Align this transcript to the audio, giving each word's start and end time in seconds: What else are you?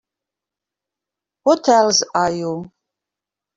What 1.43 1.69
else 1.69 2.01
are 2.15 2.31
you? 2.31 2.71